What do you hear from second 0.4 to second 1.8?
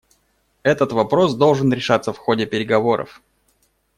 Этот вопрос должен